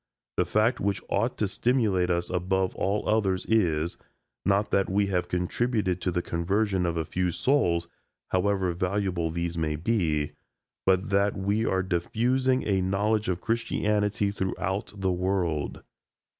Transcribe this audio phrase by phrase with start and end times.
[0.37, 3.99] The fact which ought to stimulate us above all others is,
[4.43, 7.87] not that we have contributed to the conversion of a few souls,
[8.29, 10.31] however valuable these may be,
[10.87, 15.83] but that we are diffusing a knowledge of Christianity throughout the world.